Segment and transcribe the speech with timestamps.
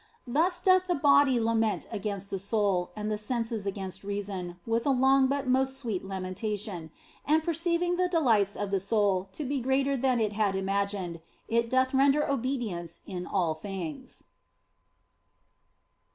[0.25, 4.89] Thus doth the body lament against the soul, and the senses against reason, with a
[4.89, 6.89] long but most sweet lamentation,
[7.23, 11.69] and perceiving the delights of the soul to be greater than it had imagined, it
[11.69, 14.23] doth render obedience in all things.